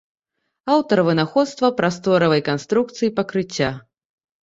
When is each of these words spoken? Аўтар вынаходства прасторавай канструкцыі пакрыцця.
Аўтар 0.75 1.01
вынаходства 1.09 1.71
прасторавай 1.83 2.45
канструкцыі 2.51 3.15
пакрыцця. 3.23 3.73